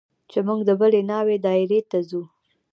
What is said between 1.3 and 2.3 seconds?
دايرې ته ځو.